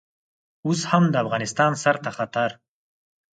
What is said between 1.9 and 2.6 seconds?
ته خطر.